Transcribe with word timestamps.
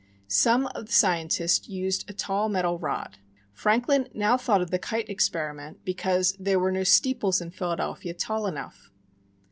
Some 0.27 0.65
of 0.73 0.87
the 0.87 0.91
scientists 0.91 1.69
used 1.69 2.09
a 2.09 2.13
tall 2.13 2.49
metal 2.49 2.79
rod. 2.79 3.19
Franklin 3.53 4.09
now 4.15 4.35
thought 4.35 4.59
of 4.63 4.71
the 4.71 4.79
kite 4.79 5.07
experiment, 5.09 5.85
because 5.85 6.35
there 6.39 6.57
were 6.57 6.71
no 6.71 6.83
steeples 6.83 7.39
in 7.39 7.51
Philadelphia 7.51 8.15
tall 8.15 8.47
enough. 8.47 8.89